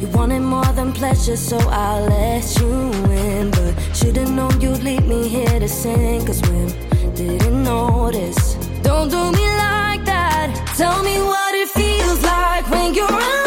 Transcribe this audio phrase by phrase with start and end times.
[0.00, 2.70] You wanted more than pleasure, so I let you
[3.12, 3.50] in.
[3.50, 6.68] But should've known you'd leave me here to sink or swim.
[7.14, 8.54] Didn't notice.
[8.82, 10.48] Don't do me like that.
[10.76, 13.45] Tell me what it feels like when you're alone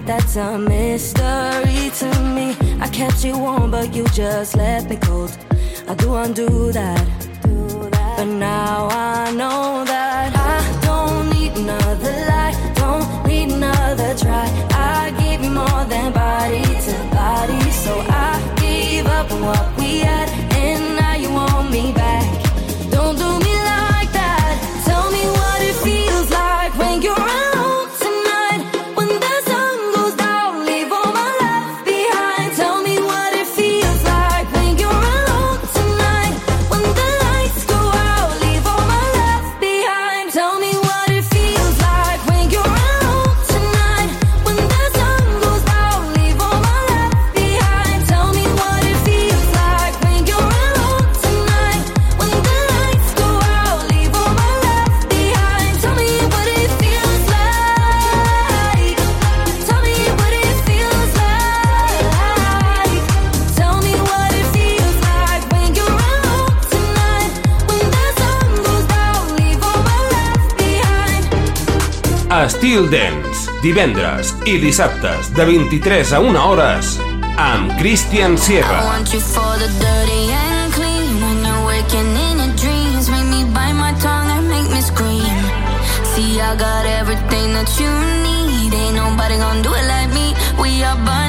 [0.00, 2.56] but that's a mystery to me.
[2.80, 5.36] I kept you warm, but you just left me cold.
[5.88, 7.06] I do undo that.
[8.16, 14.46] But now I know that I don't need another lie, don't need another try.
[14.72, 20.00] I gave you more than body to body, so I gave up on what we
[20.00, 20.28] had,
[72.70, 76.92] Estil Dance, divendres i dissabtes de 23 a 1 hores
[77.34, 78.84] amb Christian I Sierra.
[78.86, 81.18] want you for the dirty and clean.
[81.18, 85.34] When you're waking in your dreams, make me bite my tongue and make me scream.
[86.14, 87.90] See, I got everything that you
[88.22, 88.70] need.
[88.72, 90.30] Ain't nobody gonna do it like me.
[90.62, 91.19] We are burning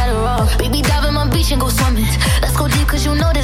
[0.00, 0.46] Adderall.
[0.58, 2.06] Baby, dive in my beach and go swimming.
[2.42, 3.37] Let's go deep, cause you know there's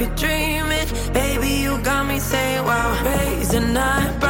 [0.00, 0.88] be dreaming.
[1.12, 4.29] Baby, you got me saying, wow, raising eyebrows.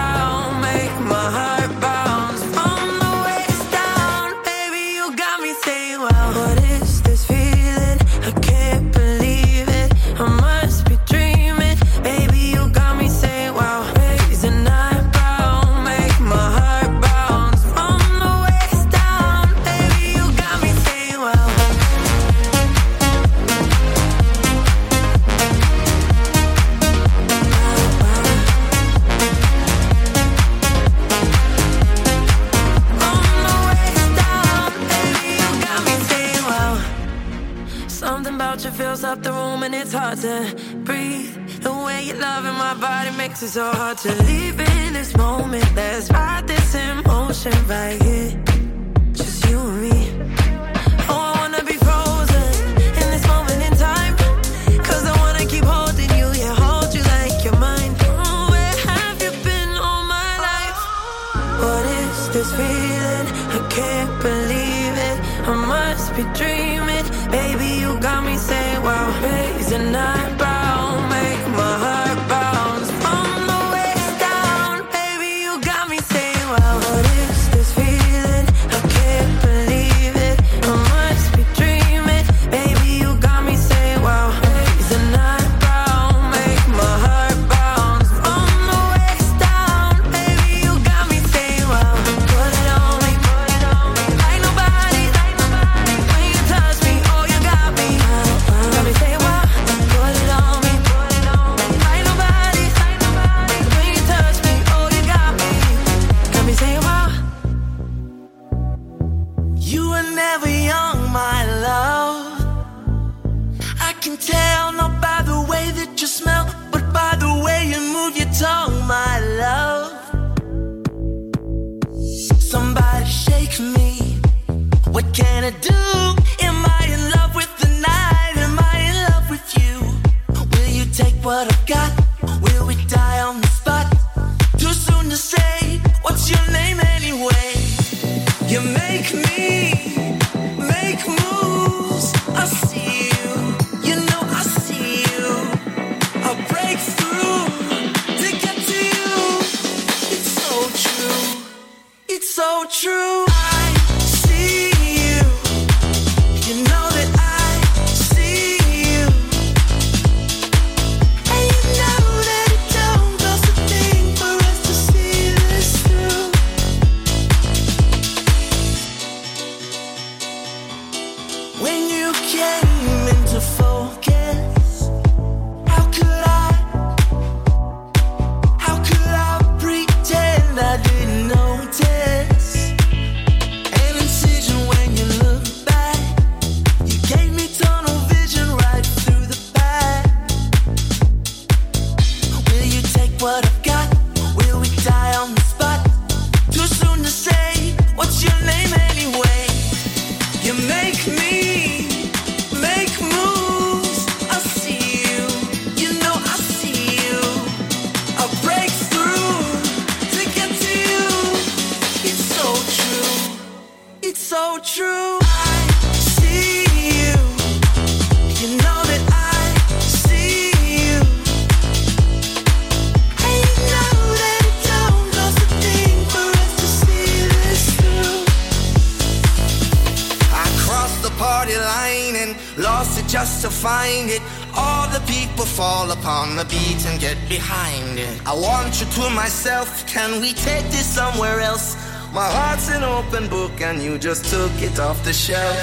[240.20, 241.76] We take this somewhere else?
[242.12, 245.56] My heart's an open book and you just took it off the shelf.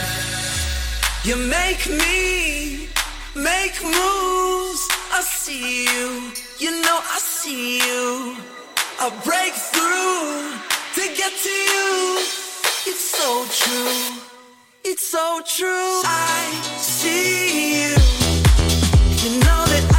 [1.24, 2.90] You make me
[3.36, 4.82] make moves.
[5.14, 6.32] I see you.
[6.58, 8.36] You know I see you.
[9.00, 10.58] I break through
[10.98, 12.18] to get to you.
[12.90, 14.18] It's so true.
[14.84, 16.02] It's so true.
[16.04, 16.50] I
[16.80, 17.96] see you.
[19.22, 19.97] You know that I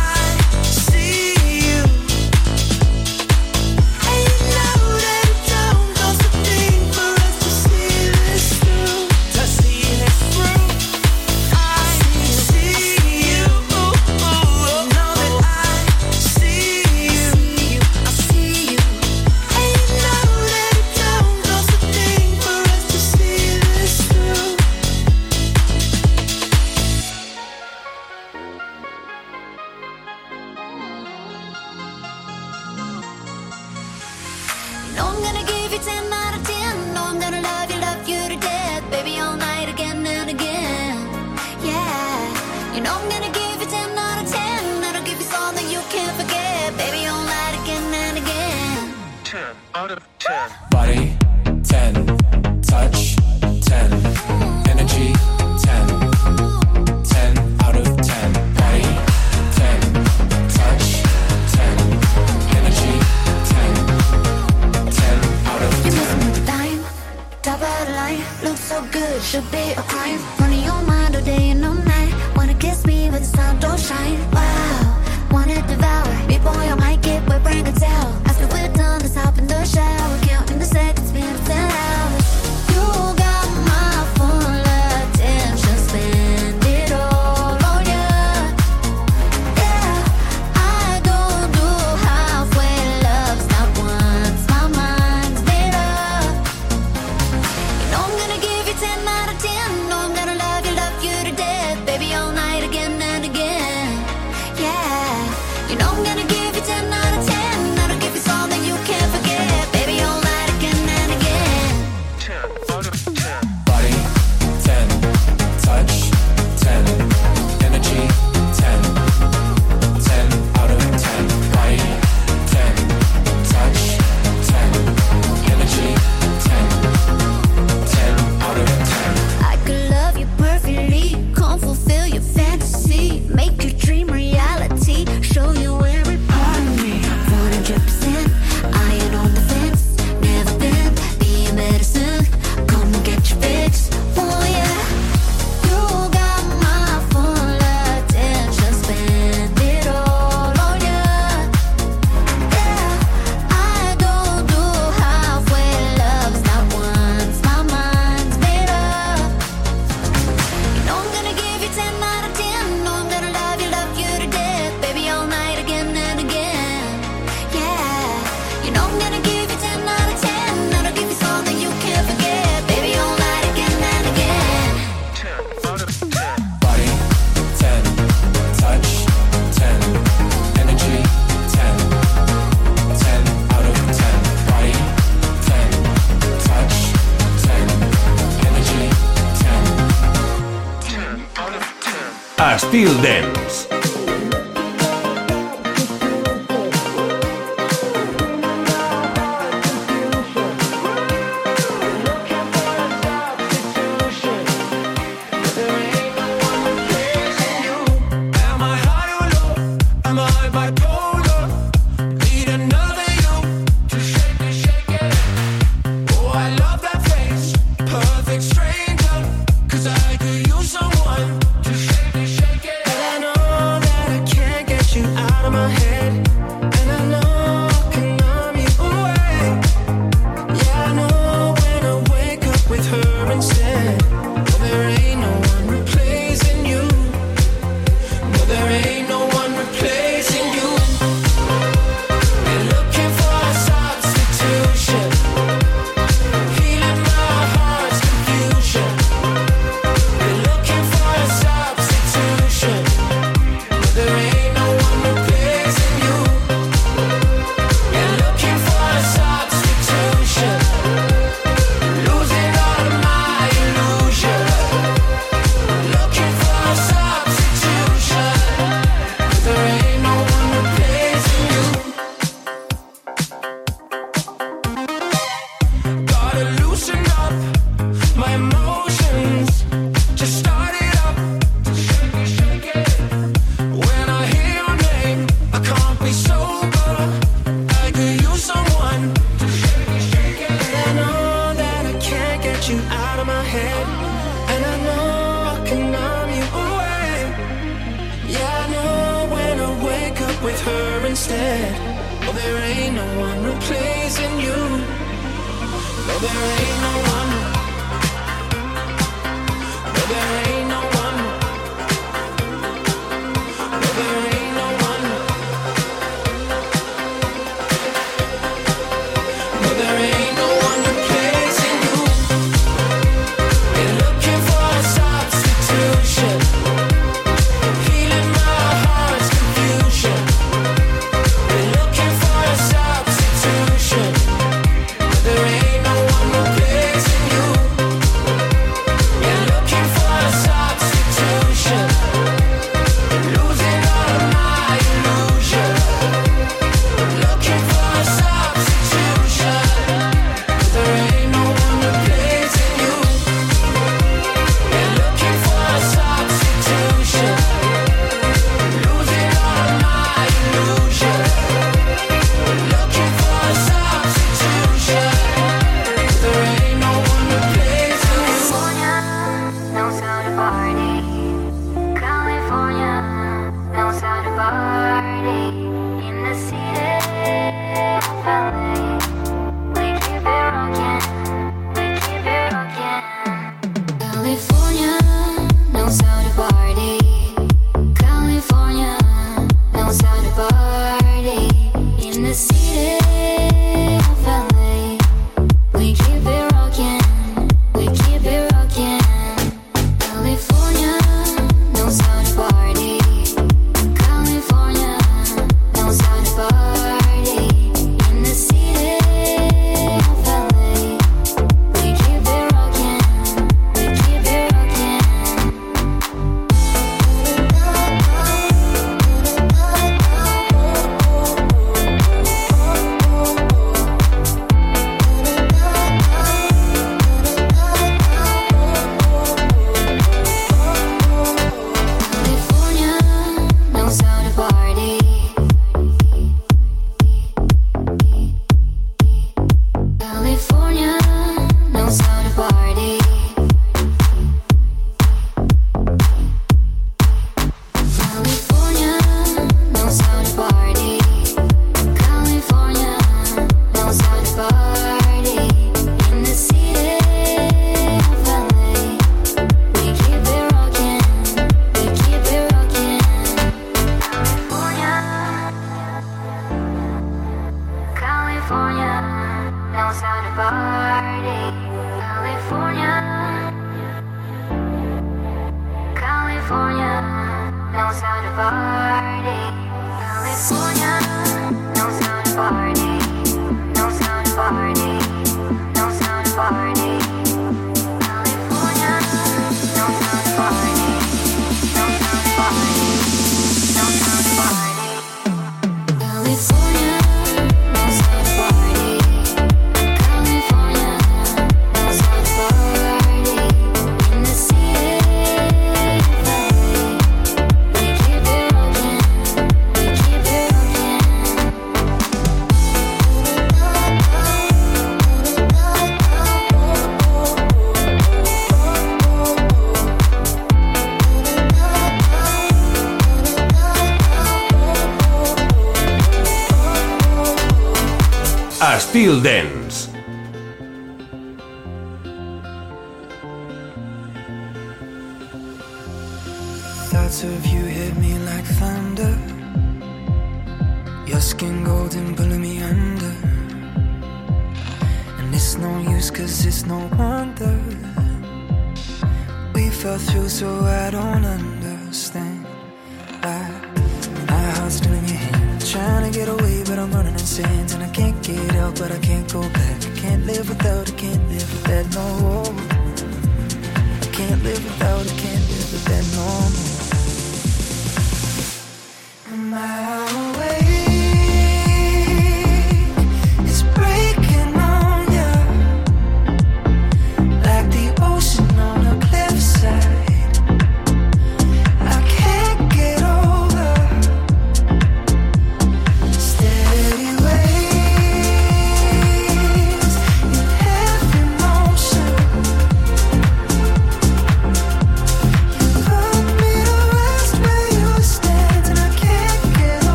[374.39, 374.78] life.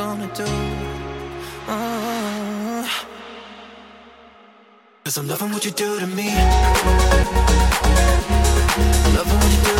[0.00, 0.46] gonna do?
[1.68, 2.88] Uh,
[5.04, 6.28] Cause I'm loving what you do to me.
[9.04, 9.79] I'm loving what you do.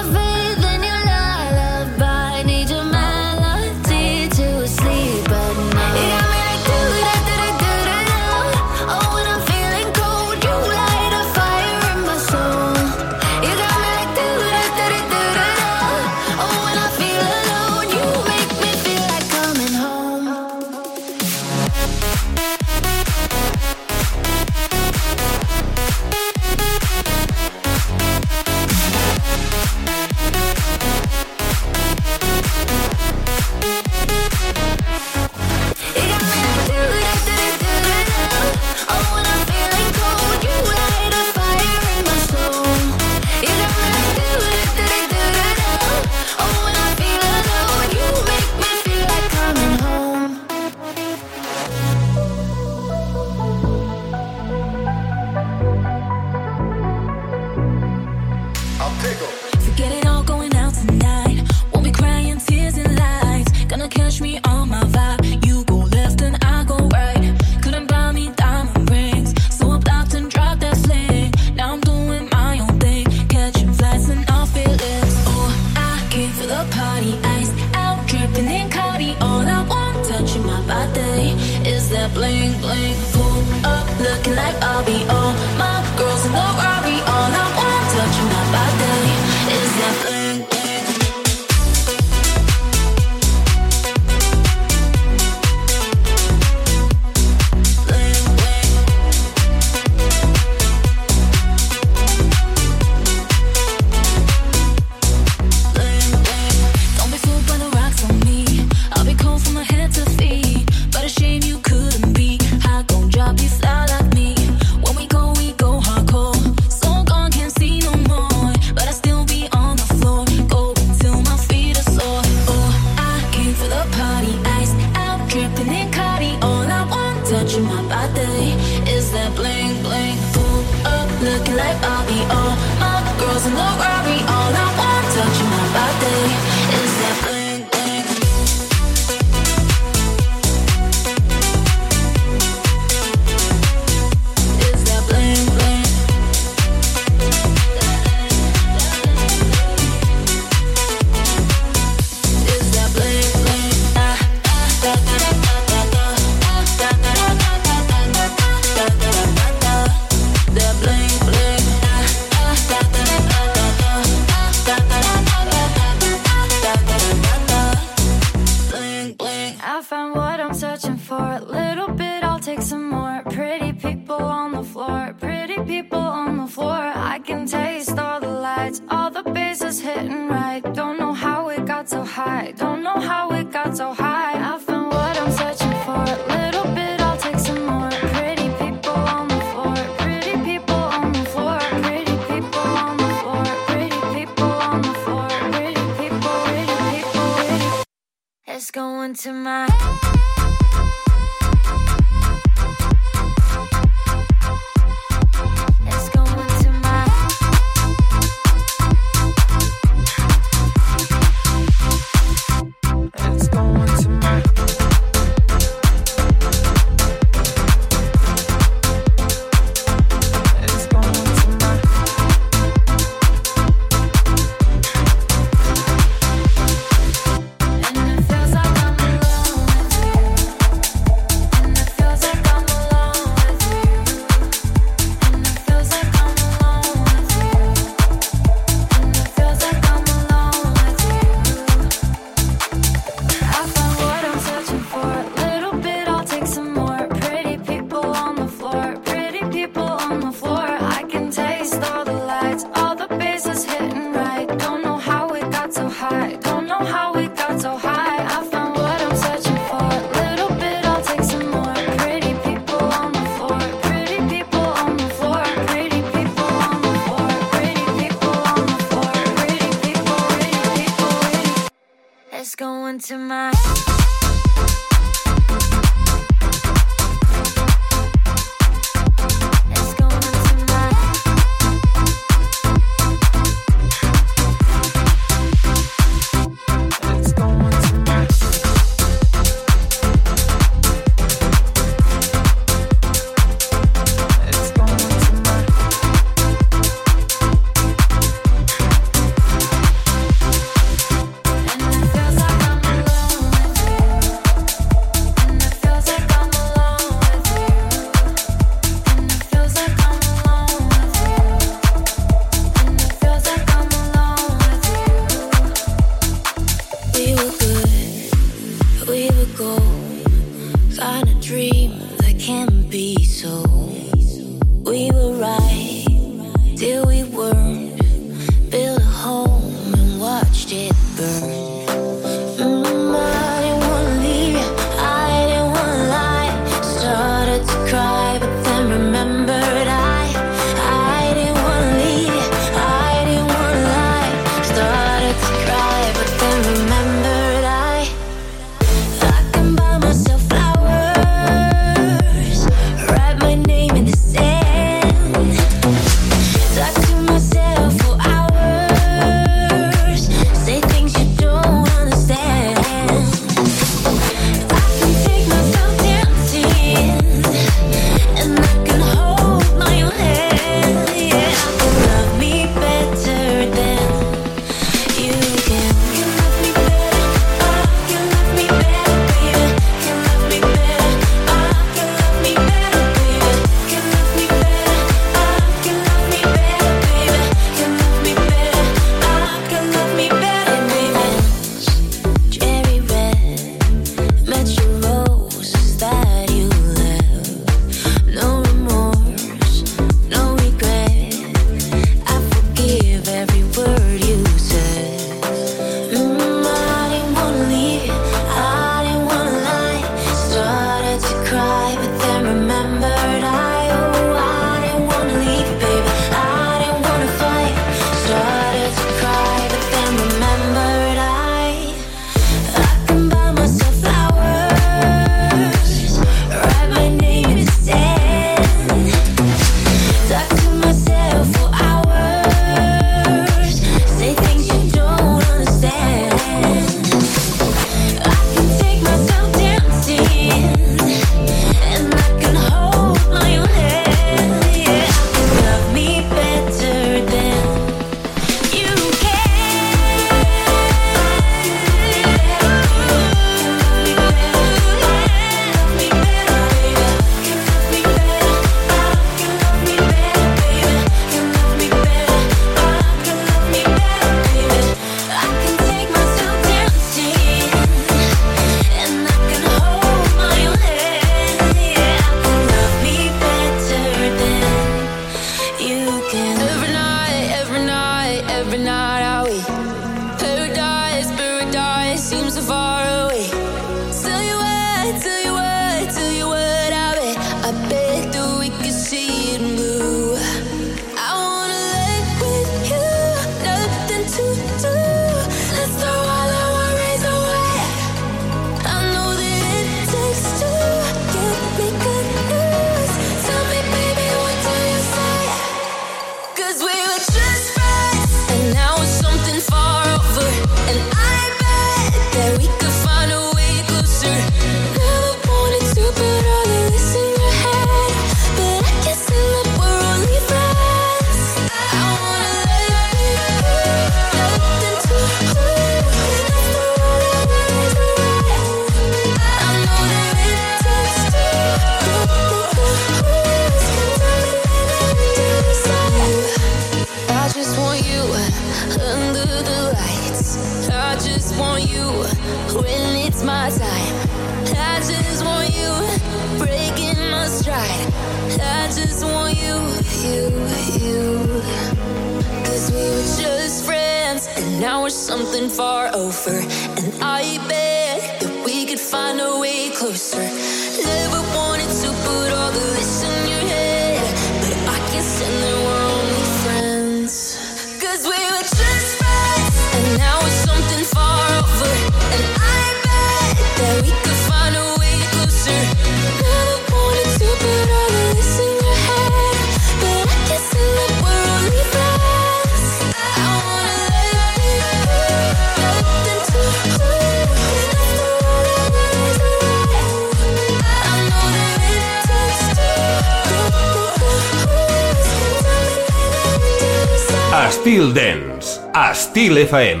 [599.68, 600.00] FM.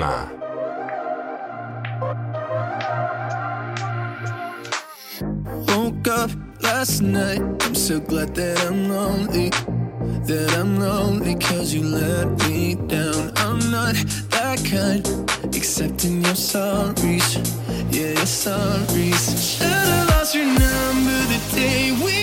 [5.68, 6.30] Woke up
[6.62, 9.50] last night, I'm so glad that I'm lonely.
[10.26, 13.32] That I'm lonely cause you let me down.
[13.36, 13.94] I'm not
[14.30, 15.04] that kind,
[15.54, 17.28] accepting your sorries.
[17.92, 19.60] Yeah, your sorries.
[19.60, 22.17] And I lost your number the day we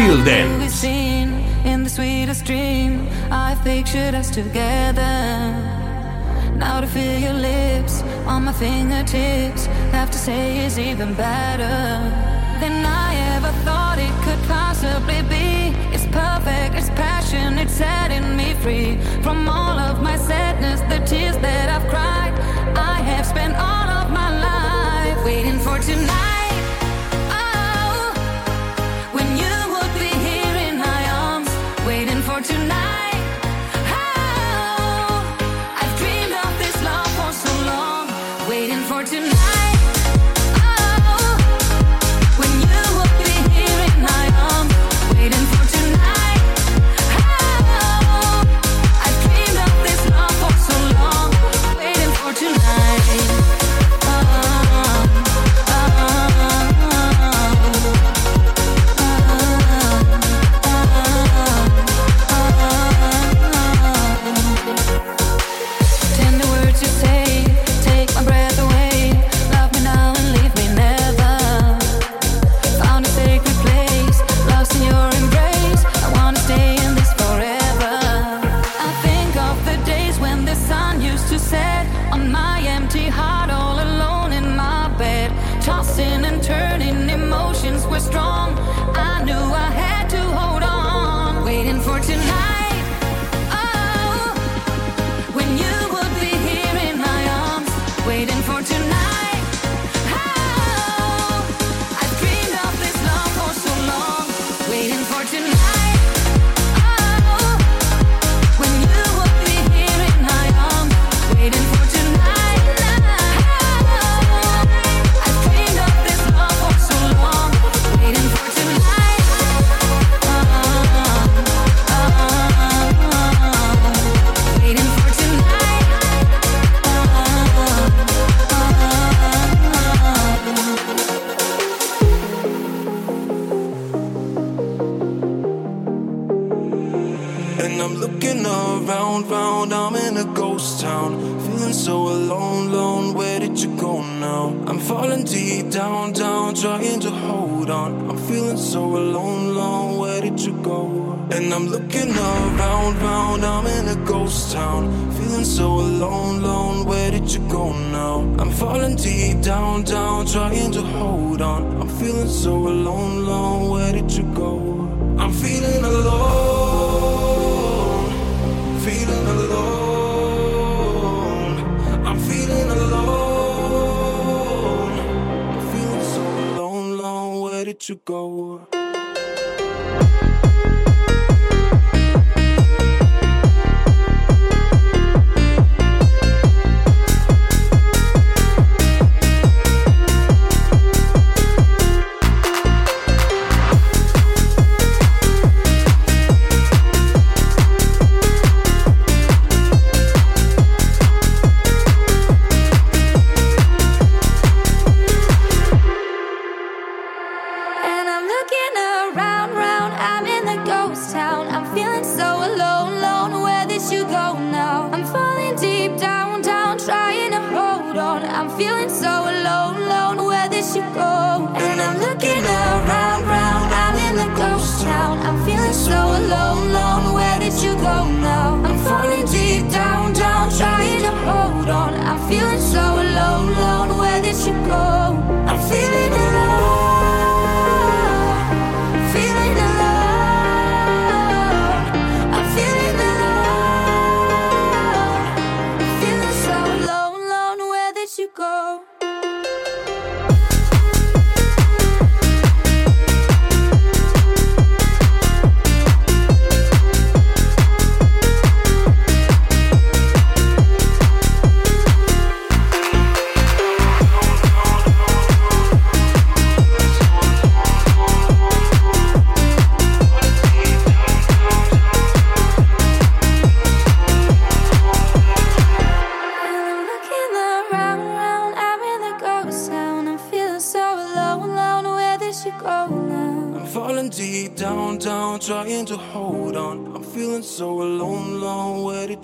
[0.00, 0.82] Feel Dance.
[0.82, 5.12] In the sweetest dream, I pictured us together.
[6.56, 11.76] Now to feel your lips on my fingertips, have to say is even better
[12.62, 15.76] than I ever thought it could possibly be.
[15.94, 21.36] It's perfect, it's passion, it's setting me free from all of my sadness, the tears
[21.44, 22.32] that I've cried.
[22.74, 26.39] I have spent all of my life waiting for tonight.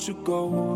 [0.09, 0.76] you go.